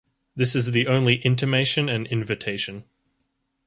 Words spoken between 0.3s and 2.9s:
This is the only intimation and invitation.